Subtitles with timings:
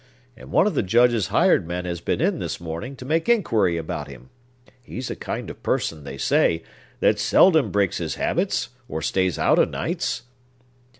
[0.35, 3.77] And one of the Judge's hired men has been in, this morning, to make inquiry
[3.77, 4.31] about him.
[4.81, 6.63] He's a kind of person, they say,
[7.01, 10.23] that seldom breaks his habits, or stays out o' nights."